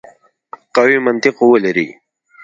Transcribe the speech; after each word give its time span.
قوي 0.75 0.97
منطق 1.05 1.35
ولري. 1.47 1.87